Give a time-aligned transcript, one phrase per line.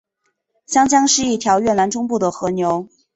[0.65, 2.89] 香江是一条越南中部的河流。